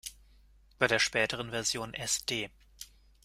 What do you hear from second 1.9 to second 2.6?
Sd.